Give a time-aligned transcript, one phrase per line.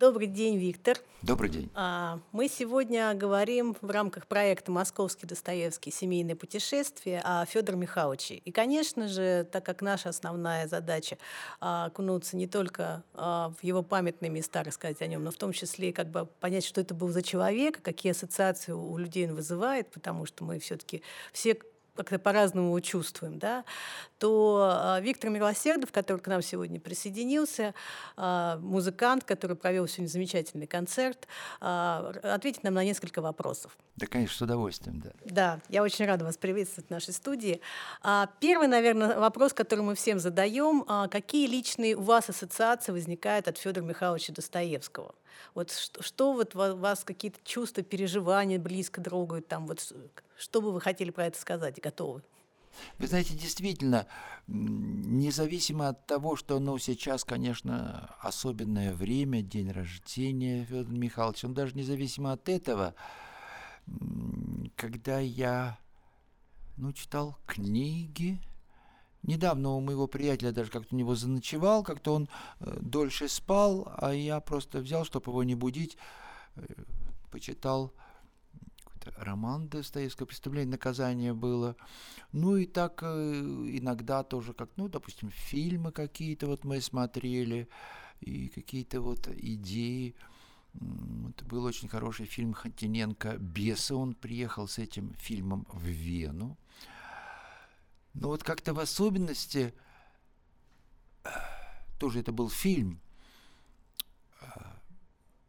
[0.00, 0.96] Добрый день, Виктор.
[1.22, 1.68] Добрый день.
[1.74, 5.90] А, мы сегодня говорим в рамках проекта «Московский Достоевский.
[5.90, 8.36] Семейное путешествие» о Федоре Михайловиче.
[8.36, 11.18] И, конечно же, так как наша основная задача
[11.58, 15.52] а, окунуться не только а, в его памятные места, рассказать о нем, но в том
[15.52, 19.90] числе как бы понять, что это был за человек, какие ассоциации у людей он вызывает,
[19.90, 21.02] потому что мы все-таки
[21.32, 21.58] все
[21.98, 23.64] как-то по-разному его чувствуем, да,
[24.18, 27.74] то э, Виктор Милосердов, который к нам сегодня присоединился,
[28.16, 31.26] э, музыкант, который провел сегодня замечательный концерт,
[31.60, 33.76] э, ответит нам на несколько вопросов.
[33.96, 35.10] Да, конечно, с удовольствием, да.
[35.24, 37.60] Да, я очень рада вас приветствовать в нашей студии.
[38.02, 40.84] А, первый, наверное, вопрос, который мы всем задаем.
[40.86, 45.14] А, какие личные у вас ассоциации возникают от Федора Михайловича Достоевского?
[45.54, 49.92] Вот что, что вот у вас какие-то чувства, переживания близко трогают, там вот
[50.36, 51.80] что бы вы хотели про это сказать?
[51.80, 52.22] Готовы?
[52.98, 54.06] Вы знаете, действительно,
[54.46, 61.76] независимо от того, что ну, сейчас, конечно, особенное время, день рождения Федора Михайловича, но даже
[61.76, 62.94] независимо от этого,
[64.76, 65.78] когда я
[66.76, 68.40] ну, читал книги,
[69.22, 72.28] Недавно у моего приятеля даже как-то у него заночевал, как-то он
[72.60, 75.96] э, дольше спал, а я просто взял, чтобы его не будить,
[76.56, 76.62] э,
[77.30, 77.92] почитал
[79.16, 81.76] роман Достоевского «Представление наказания» было.
[82.32, 87.68] Ну и так э, иногда тоже, как, ну, допустим, фильмы какие-то вот мы смотрели,
[88.20, 90.14] и какие-то вот идеи.
[90.74, 93.94] Вот был очень хороший фильм Хантиненко «Бесы».
[93.94, 96.56] Он приехал с этим фильмом в Вену.
[98.14, 99.74] Но вот как-то в особенности,
[101.98, 103.00] тоже это был фильм,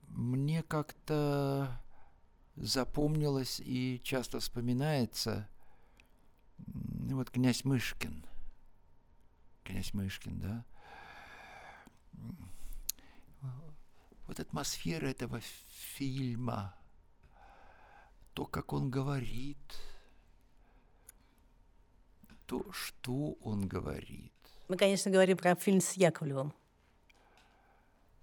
[0.08, 1.82] мне как-то
[2.56, 5.48] запомнилось и часто вспоминается
[7.20, 8.26] вот князь Мышкин.
[9.64, 10.66] Князь Мышкин, да.
[14.28, 16.76] Вот атмосфера этого фильма,
[18.34, 19.58] то, как он говорит,
[22.50, 24.34] то, что он говорит.
[24.68, 26.54] Мы, конечно, говорим про фильм с Яковлевым.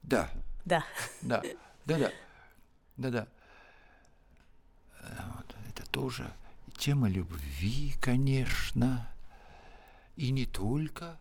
[0.02, 0.30] Да.
[0.64, 0.84] Да.
[1.22, 1.42] Да,
[1.86, 2.12] да, да.
[2.96, 3.26] Да, да
[5.96, 6.30] тоже
[6.76, 9.08] тема любви, конечно,
[10.14, 11.18] и не только.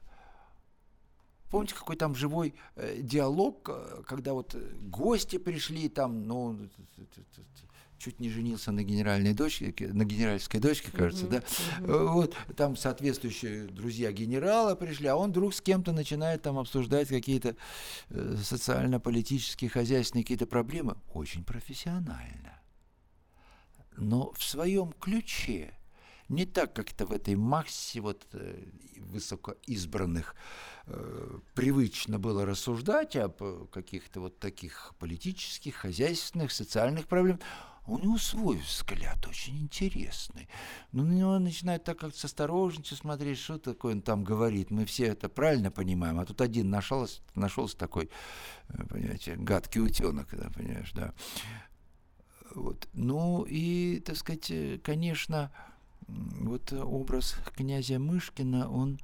[1.50, 6.60] Помните, какой там живой э, диалог, э, когда вот э, гости пришли, там, ну,
[7.98, 11.30] чуть не женился на генеральной дочке, на генеральской дочке, кажется, mm-hmm.
[11.30, 11.38] да,
[11.86, 12.08] mm-hmm.
[12.14, 17.56] вот, там соответствующие друзья генерала пришли, а он вдруг с кем-то начинает там обсуждать какие-то
[18.10, 22.56] э, социально-политические, хозяйственные какие-то проблемы, очень профессионально
[23.98, 25.74] но в своем ключе.
[26.28, 28.64] Не так, как это в этой массе вот э,
[28.98, 30.36] высокоизбранных
[30.88, 37.42] э, привычно было рассуждать об каких-то вот таких политических, хозяйственных, социальных проблемах.
[37.88, 40.48] У него свой взгляд очень интересный.
[40.92, 44.72] Но на него начинают так как с осторожностью смотреть, что такое он там говорит.
[44.72, 48.10] Мы все это правильно понимаем, а тут один нашелся, нашелся такой,
[48.70, 51.14] э, понимаете, гадкий утенок, да, понимаешь, да.
[52.56, 52.88] Вот.
[52.94, 55.52] Ну и, так сказать, э, конечно,
[56.08, 59.00] вот образ князя Мышкина, он,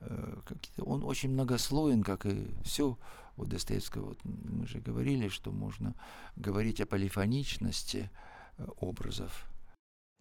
[0.00, 0.36] э,
[0.78, 2.96] он очень многослоен, как и все
[3.36, 4.10] у Достоевского.
[4.10, 5.94] Вот мы же говорили, что можно
[6.36, 8.10] говорить о полифоничности
[8.58, 9.48] э, образов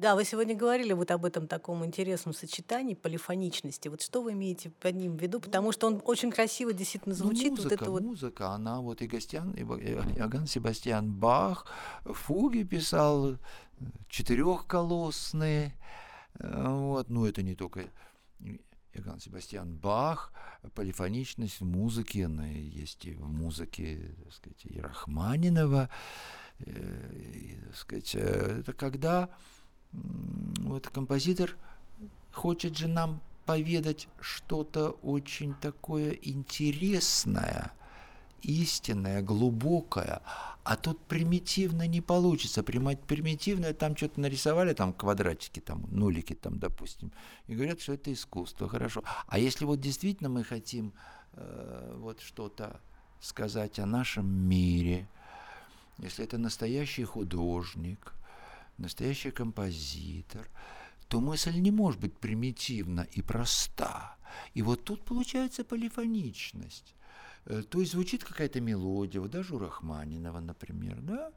[0.02, 3.88] да, вы сегодня говорили вот об этом таком интересном сочетании полифоничности.
[3.88, 5.40] Вот что вы имеете под ним в виду?
[5.40, 7.52] Потому что он очень красиво действительно ну, звучит.
[7.52, 8.02] Ну, музыка, вот это вот...
[8.02, 11.68] музыка, она вот и Гостян, и Иоганн Себастьян Бах,
[12.06, 13.38] фуги писал
[14.10, 15.76] четырехколосные.
[16.40, 17.92] Вот, ну это не только
[18.94, 20.34] Иоганн Себастьян Бах,
[20.76, 25.90] полифоничность в музыке, она есть и в музыке, так сказать, и Рахманинова.
[26.60, 29.30] Э, и, так сказать, э, это когда
[29.92, 31.56] вот композитор
[32.32, 37.72] хочет же нам поведать что-то очень такое интересное,
[38.44, 40.22] истинное, глубокое,
[40.64, 42.64] а тут примитивно не получится.
[42.64, 47.12] Примитивное там что-то нарисовали, там квадратики, там нулики, там, допустим,
[47.48, 49.04] и говорят, что это искусство, хорошо.
[49.28, 50.94] А если вот действительно мы хотим
[51.34, 52.80] э, вот что-то
[53.20, 55.08] сказать о нашем мире,
[55.98, 58.14] если это настоящий художник–
[58.82, 60.50] настоящий композитор,
[61.08, 64.18] то мысль не может быть примитивна и проста.
[64.54, 66.96] И вот тут получается полифоничность.
[67.46, 71.32] Э, то есть звучит какая-то мелодия, вот даже у Рахманинова, например, да,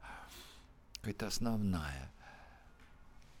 [0.95, 2.11] какая-то основная.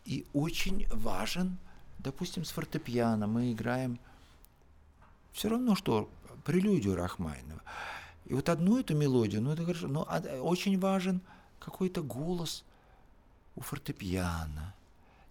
[0.05, 1.57] И очень важен,
[1.99, 3.99] допустим, с фортепиано мы играем
[5.33, 6.09] все равно, что
[6.43, 7.61] прелюдию Рахманинова.
[8.25, 10.07] И вот одну эту мелодию, ну это хорошо, но
[10.41, 11.21] очень важен
[11.59, 12.63] какой-то голос
[13.55, 14.73] у фортепиано.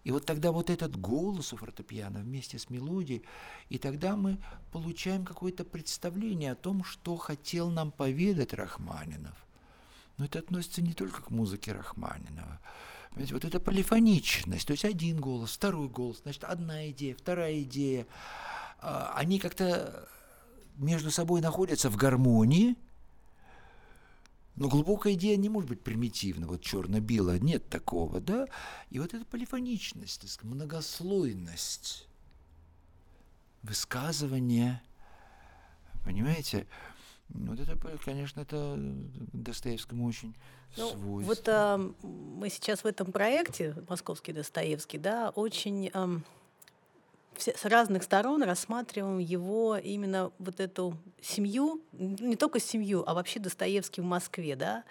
[0.04, 3.24] И вот тогда вот этот голос у фортепиано вместе с мелодией,
[3.70, 4.38] и тогда мы
[4.70, 9.34] получаем какое-то представление о том, что хотел нам поведать Рахманинов.
[10.18, 12.60] Но это относится не только к музыке Рахманинова.
[13.10, 18.06] Понимаете, вот эта полифоничность, то есть один голос, второй голос, значит, одна идея, вторая идея,
[18.80, 20.08] а, они как-то
[20.76, 22.76] между собой находятся в гармонии,
[24.56, 28.46] но глубокая идея не может быть примитивна, вот черно-белая, нет такого, да?
[28.90, 32.06] И вот эта полифоничность, так сказать, многослойность
[33.62, 34.82] высказывания,
[36.04, 36.66] понимаете,
[37.30, 38.76] вот это, конечно, это
[39.32, 40.36] Достоевскому очень
[40.76, 41.26] ну, свойственно.
[41.26, 41.94] Вот а,
[42.38, 45.90] мы сейчас в этом проекте «Московский Достоевский», да, очень...
[45.94, 46.20] А,
[47.38, 54.00] с разных сторон рассматриваем его именно вот эту семью, не только семью, а вообще Достоевский
[54.00, 54.84] в Москве, да,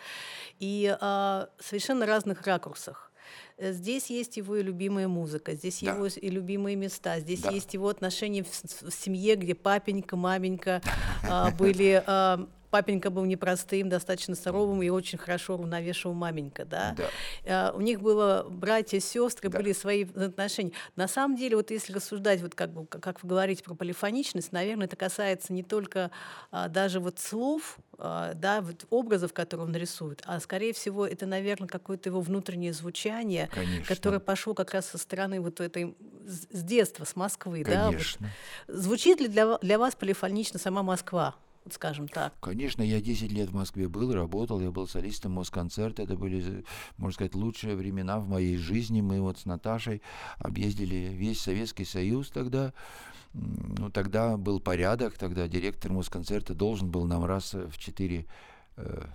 [0.60, 3.12] и а, совершенно разных ракурсах.
[3.58, 5.94] Э, здесь есть его и любимая музыка, здесь да.
[5.94, 7.52] его и любимые места, здесь да.
[7.52, 10.82] есть его отношения в, в семье, где папенька, маменька
[11.28, 16.96] а, были а, папенька был непростым, достаточно суровым и очень хорошо уравновешивал маменька, да.
[16.98, 17.10] да.
[17.46, 19.60] А, у них было братья, сестры, да.
[19.60, 20.72] были свои отношения.
[20.96, 24.88] На самом деле, вот если рассуждать, вот как, бы, как вы говорите про полифоничность, наверное,
[24.88, 26.10] это касается не только
[26.50, 31.28] а, даже вот слов, а, да, вот образов, которые он рисует, а скорее всего это,
[31.28, 33.86] наверное, какое-то его внутреннее звучание, Конечно.
[33.86, 38.18] которое пошло как раз со стороны вот этой с детства, с Москвы, Конечно.
[38.20, 38.28] да.
[38.68, 38.82] Вот.
[38.82, 41.36] Звучит ли для, для вас полифонично сама Москва?
[41.72, 42.34] Скажем так.
[42.40, 46.66] Конечно, я 10 лет в Москве был, работал, я был солистом Москонцерта, это были,
[46.98, 49.02] можно сказать, лучшие времена в моей жизни.
[49.02, 50.02] Мы вот с Наташей
[50.40, 52.74] объездили весь Советский Союз тогда.
[53.34, 58.28] Ну, тогда был порядок, тогда директор Москонцерта должен был нам раз в четыре
[58.78, 59.06] э,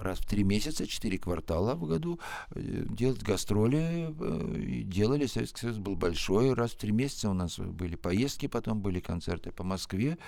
[0.00, 2.20] раз в три месяца, четыре квартала в году
[2.50, 4.14] э, делать гастроли.
[4.18, 8.80] Э, делали, Советский Союз был большой, раз в три месяца у нас были поездки, потом
[8.80, 10.18] были концерты по Москве.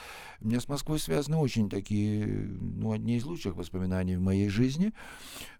[0.40, 4.92] У меня с Москвой связаны очень такие, ну, одни из лучших воспоминаний в моей жизни.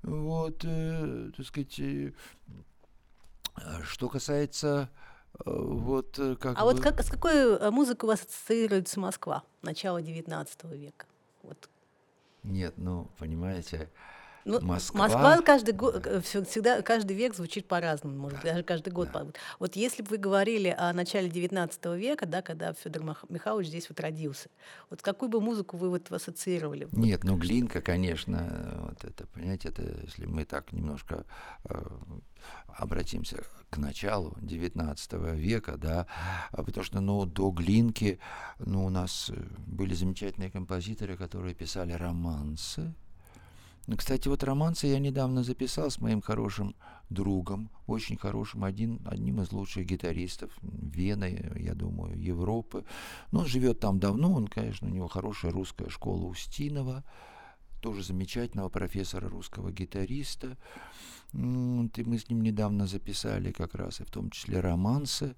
[0.03, 1.81] Вот, э, так сказать,
[3.85, 4.91] что касается
[5.45, 6.73] вот как А бы...
[6.73, 11.07] вот как, с какой музыкой у вас ассоциируется Москва начала XIX века?
[11.43, 11.71] Вот
[12.43, 13.91] нет, ну, понимаете,
[14.45, 15.01] ну, Москва...
[15.01, 18.53] Москва каждый год, э, всегда, каждый век звучит по-разному, может да.
[18.53, 19.11] даже каждый год.
[19.13, 19.27] Да.
[19.59, 24.01] Вот если бы вы говорили о начале XIX века, да, когда Федор Михайлович здесь вот
[24.01, 24.49] родился,
[24.91, 26.89] вот какую бы музыку вы вот ассоциировали?
[26.93, 31.25] Нет, ну Глинка, конечно, вот это, понимаете, это если мы так немножко
[31.65, 31.83] э,
[32.67, 36.07] обратимся к началу XIX века, да,
[36.51, 38.19] а потому что, ну, до Глинки,
[38.59, 42.95] ну, у нас э, были замечательные композиторы, которые писали романсы,
[43.97, 46.77] кстати, вот романсы я недавно записал с моим хорошим
[47.11, 52.85] другом, очень хорошим, один, одним из лучших гитаристов Вены, я думаю, Европы.
[53.33, 57.05] Но он живет там давно, он, конечно, у него хорошая русская школа Устинова,
[57.81, 60.57] тоже замечательного профессора русского гитариста.
[61.33, 65.35] И мы с ним недавно записали как раз, и в том числе романсы.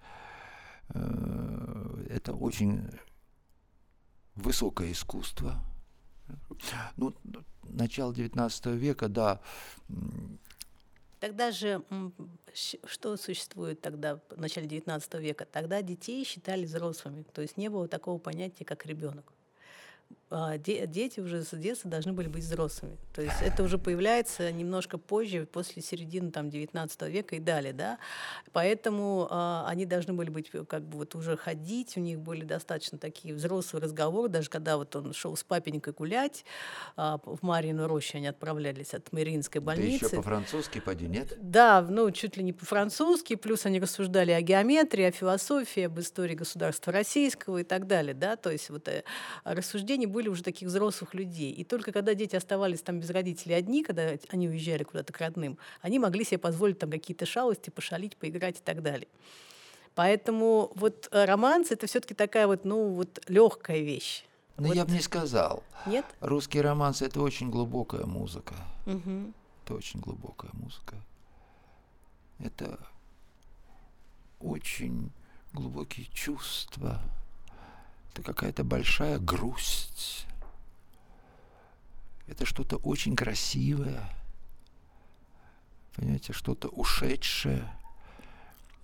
[0.88, 2.90] Э, это очень
[4.35, 5.64] высокое искусство.
[6.97, 7.15] Ну,
[7.65, 9.41] начала XIX века, да.
[11.21, 11.83] Тогда же
[12.87, 15.45] что существует тогда, в начале XIX века?
[15.45, 19.33] Тогда детей считали взрослыми, то есть не было такого понятия, как ребенок.
[20.37, 22.99] А, дети уже с детства должны были быть взрослыми.
[23.14, 27.73] То есть это уже появляется немножко позже, после середины там, 19 века и далее.
[27.73, 27.99] Да?
[28.53, 32.99] Поэтому а, они должны были быть как бы вот уже ходить, у них были достаточно
[32.99, 36.45] такие взрослые разговоры, даже когда вот он шел с папенькой гулять,
[36.97, 40.00] а, в Марьину рощу они отправлялись от Мариинской больницы.
[40.00, 41.38] Да еще по-французски, поди, нет?
[41.41, 46.35] Да, ну чуть ли не по-французски, плюс они рассуждали о геометрии, о философии, об истории
[46.35, 48.14] государства российского и так далее.
[48.14, 48.35] Да?
[48.35, 49.05] То есть вот э,
[49.45, 51.52] рассуждения были уже таких взрослых людей.
[51.52, 55.59] И только когда дети оставались там без родителей одни, когда они уезжали куда-то к родным,
[55.81, 59.09] они могли себе позволить там какие-то шалости, пошалить, поиграть и так далее.
[59.95, 64.25] Поэтому вот э, романс это все-таки такая вот, ну, вот легкая вещь.
[64.57, 64.76] Ну, вот.
[64.76, 65.62] я бы не сказал.
[65.87, 66.04] Нет?
[66.21, 68.54] Русский романс это очень глубокая музыка.
[68.87, 69.33] Угу.
[69.64, 70.97] Это очень глубокая музыка.
[72.38, 72.78] Это
[74.40, 75.11] очень
[75.52, 77.00] глубокие чувства
[78.14, 80.26] это какая-то большая грусть.
[82.28, 84.09] Это что-то очень красивое.
[85.97, 87.68] Понимаете, что-то ушедшее.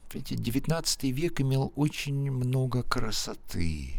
[0.08, 3.94] Понимаете, 19 век имел очень много красоты.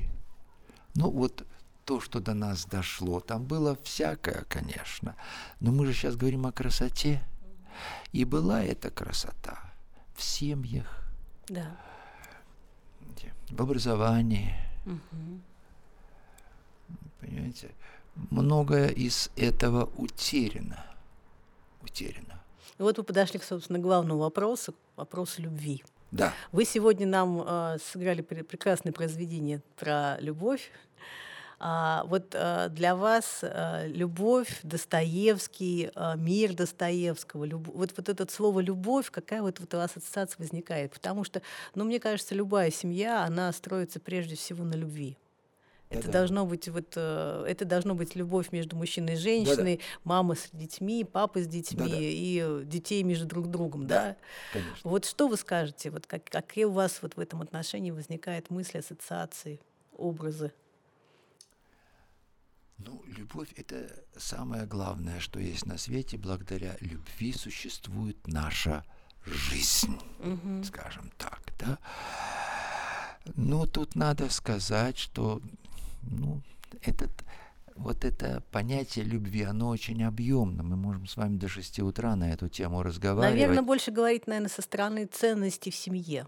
[0.96, 1.48] Ну вот
[1.86, 3.22] то, что до нас дошло.
[3.22, 5.16] Там было всякое, конечно.
[5.62, 7.24] Но мы же сейчас говорим о красоте.
[8.12, 9.72] И была эта красота
[10.14, 11.06] в семьях,
[11.48, 11.78] да.
[13.50, 14.71] в образовании.
[14.86, 15.40] Угу.
[17.20, 17.72] Понимаете?
[18.30, 20.86] Многое из этого утеряно.
[21.82, 22.42] Утеряно.
[22.78, 25.84] И вот вы подошли, собственно, к главному вопросу, вопросу любви.
[26.12, 26.34] Да.
[26.52, 30.72] Вы сегодня нам э, сыграли прекрасное произведение про любовь.
[31.64, 37.68] А, вот а, для вас а, любовь, Достоевский, а, мир Достоевского, люб...
[37.68, 40.92] вот, вот это слово любовь, какая вот, вот у вас ассоциация возникает?
[40.92, 41.44] Потому что,
[41.76, 45.20] ну, мне кажется, любая семья, она строится прежде всего на любви.
[45.92, 49.84] Это да, должно быть вот э, это должно быть любовь между мужчиной и женщиной, да,
[49.84, 50.00] да.
[50.04, 51.98] мама с детьми, папа с детьми да, да.
[52.00, 54.02] и детей между друг другом, да?
[54.02, 54.18] да?
[54.54, 54.90] Конечно.
[54.90, 58.80] Вот что вы скажете, вот как, какие у вас вот в этом отношении возникают мысли,
[58.80, 59.60] ассоциации,
[59.96, 60.54] образы?
[62.86, 66.18] Ну, любовь– это самое главное, что есть на свете.
[66.18, 68.84] Благодаря любви существует наша
[69.26, 70.64] жизнь, угу.
[70.64, 71.78] скажем так, да.
[73.36, 75.42] Но тут надо сказать, что
[76.02, 76.42] ну,
[76.82, 77.12] этот,
[77.76, 80.64] вот это понятие любви, оно очень объемно.
[80.64, 83.40] Мы можем с вами до 6 утра на эту тему разговаривать.
[83.40, 86.28] Наверное, больше говорить, наверное, со стороны ценностей в семье.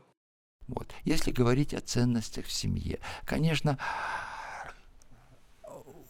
[0.67, 0.93] Вот.
[1.03, 3.77] Если говорить о ценностях в семье, конечно,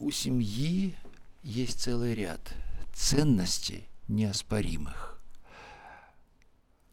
[0.03, 0.95] у семьи
[1.43, 2.53] есть целый ряд
[2.93, 5.21] ценностей неоспоримых.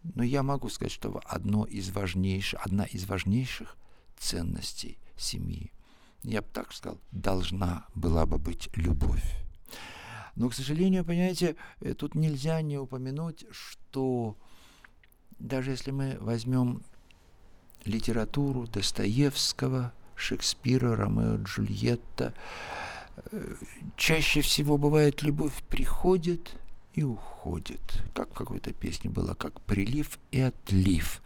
[0.02, 3.76] Но я могу сказать, что одно из важнейших, одна из важнейших
[4.17, 5.73] ценностей семьи,
[6.23, 9.25] я бы так сказал, должна была бы быть любовь.
[10.37, 14.37] Но, к сожалению, понимаете, э, тут нельзя не упомянуть, что
[15.40, 16.83] даже если мы возьмем
[17.85, 22.35] литературу Достоевского, Шекспира, Ромео Джульетта,
[23.97, 26.57] чаще всего бывает, любовь приходит
[26.95, 28.02] и уходит.
[28.14, 31.23] Как в какой-то песне было, как прилив и отлив.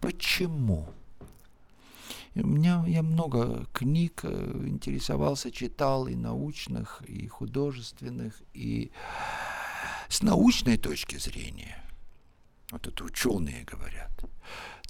[0.00, 0.88] Почему?
[2.34, 8.90] У меня я много книг э, интересовался, читал и научных, и художественных, и
[10.08, 11.82] с научной точки зрения.
[12.70, 14.10] Вот это ученые говорят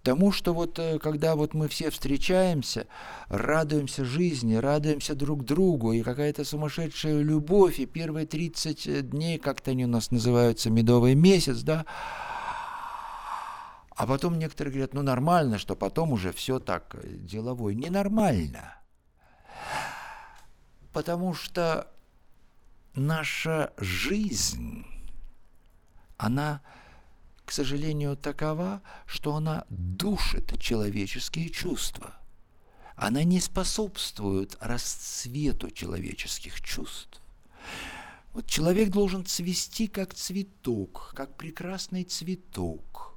[0.06, 2.86] тому, что вот э, когда вот мы все встречаемся,
[3.26, 9.84] радуемся жизни, радуемся друг другу, и какая-то сумасшедшая любовь, и первые 30 дней, как-то они
[9.84, 11.86] у нас называются, медовый месяц, да,
[13.96, 17.74] а потом некоторые говорят, ну нормально, что потом уже все так э, деловой.
[17.74, 18.76] Ненормально.
[20.92, 21.88] Потому что
[22.94, 24.86] наша жизнь,
[26.16, 26.60] она
[27.46, 32.14] к сожалению, такова, что она душит человеческие чувства.
[32.96, 37.20] Она не способствует расцвету человеческих чувств.
[38.32, 43.16] Вот человек должен цвести как цветок, как прекрасный цветок.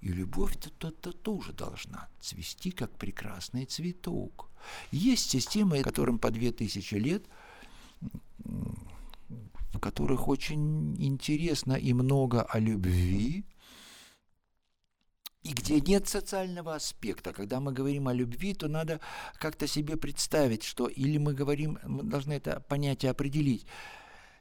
[0.00, 4.48] И любовь-то -то, -то тоже должна цвести как прекрасный цветок.
[4.90, 7.22] Есть системы, которым по две тысячи лет,
[9.80, 13.44] которых очень интересно и много о любви,
[15.42, 17.32] и где нет социального аспекта.
[17.32, 19.00] Когда мы говорим о любви, то надо
[19.38, 23.66] как-то себе представить, что или мы говорим, мы должны это понятие определить,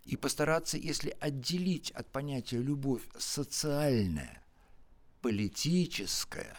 [0.04, 4.44] и постараться, если отделить от понятия любовь социальное,
[5.22, 6.58] политическое,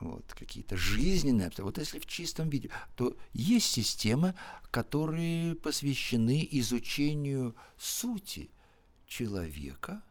[0.00, 4.34] вот, какие-то жизненные вот если в чистом виде, то есть системы,
[4.70, 8.50] которые посвящены изучению сути
[9.06, 10.02] человека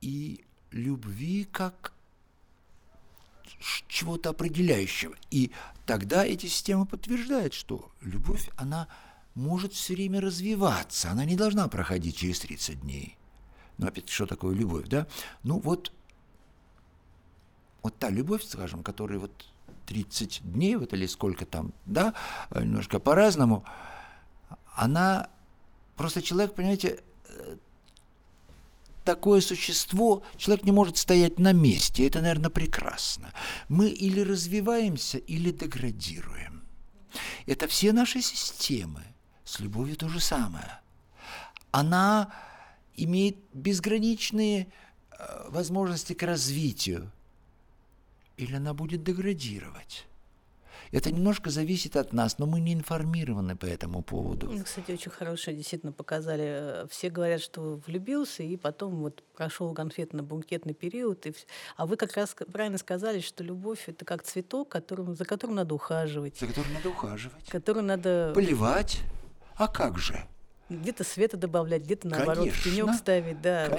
[0.00, 1.92] и любви как
[3.88, 5.14] чего-то определяющего.
[5.30, 5.52] И
[5.86, 8.88] тогда эти системы подтверждают, что любовь, она
[9.34, 13.16] может все время развиваться, она не должна проходить через 30 дней.
[13.78, 15.06] Ну, опять, что такое любовь, да?
[15.42, 15.92] Ну, вот
[17.84, 19.46] вот та любовь, скажем, которая вот
[19.86, 22.14] 30 дней, вот или сколько там, да,
[22.50, 23.62] немножко по-разному,
[24.74, 25.28] она
[25.94, 27.56] просто человек, понимаете, э,
[29.04, 32.06] такое существо, человек не может стоять на месте.
[32.06, 33.32] Это, наверное, прекрасно.
[33.68, 36.64] Мы или развиваемся, или деградируем.
[37.44, 39.04] Это все наши системы.
[39.44, 40.80] С любовью то же самое.
[41.70, 42.32] Она
[42.96, 44.68] имеет безграничные
[45.10, 47.12] э, возможности к развитию
[48.36, 50.06] или она будет деградировать.
[50.92, 54.50] Это немножко зависит от нас, но мы не информированы по этому поводу.
[54.52, 56.86] Ну, кстати, очень хорошее действительно показали.
[56.88, 61.26] Все говорят, что влюбился, и потом вот прошел конфетно-бункетный период.
[61.26, 61.30] И...
[61.30, 65.56] вс- А вы как раз правильно сказали, что любовь это как цветок, которым, за которым
[65.56, 67.48] надо ухаживать, За которым надо ухаживать.
[67.48, 69.00] который надо Поливать.
[69.56, 70.24] А как же?
[70.70, 72.94] где-то света добавлять, где-то наоборот тенек Конечно.
[72.94, 73.68] ставить, да.
[73.70, 73.78] вот.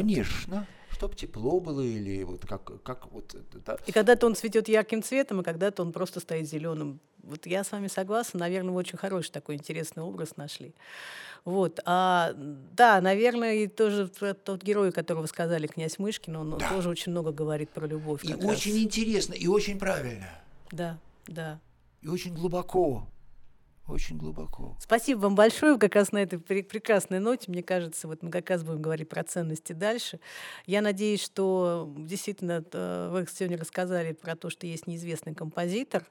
[0.96, 1.08] Конечно.
[1.08, 3.36] Чтоб тепло было или вот как, как вот
[3.66, 3.78] да.
[3.86, 7.00] И когда-то он цветет ярким цветом, и когда-то он просто стоит зеленым.
[7.24, 8.40] Вот я с вами согласна.
[8.40, 10.74] Наверное, вы очень хороший такой интересный образ нашли.
[11.44, 11.80] Вот.
[11.86, 16.70] А, да, наверное, и тоже тот герой, которого сказали, князь Мышкин, он Да.
[16.70, 18.24] тоже очень много говорит про любовь.
[18.24, 18.44] И раз.
[18.44, 20.30] очень интересно, и очень правильно,
[20.72, 20.98] Да,
[21.28, 21.60] да.
[22.02, 23.08] и очень глубоко.
[23.88, 24.76] Очень глубоко.
[24.80, 25.78] Спасибо вам большое.
[25.78, 29.08] Как раз на этой пре- прекрасной ноте, мне кажется, вот мы как раз будем говорить
[29.08, 30.20] про ценности дальше.
[30.66, 36.04] Я надеюсь, что действительно э, вы сегодня рассказали про то, что есть неизвестный композитор.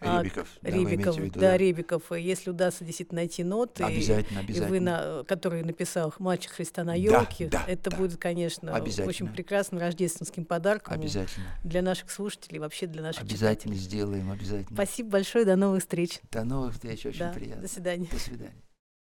[0.00, 1.56] А, Ребиков, да, Ребиков, в виду, да, да.
[1.56, 2.12] Ребиков.
[2.12, 5.16] Если удастся действительно найти ноты, и- Обязательно, и вы, обязательно.
[5.18, 7.96] на, который написал «Мальчик Христа на Да, елке», да, это да.
[7.96, 9.32] будет, конечно, очень Обязательно.
[9.32, 11.46] прекрасным рождественским подарком Обязательно.
[11.64, 14.62] для наших слушателей, вообще для наших Обязательно сделаем, обязательно.
[14.64, 14.74] читателей.
[14.86, 16.20] Спасибо большое, до новых встреч.
[16.30, 17.62] До новых встреч, очень Да, приятно.
[17.62, 18.06] до свидания.
[18.10, 18.54] До свидания.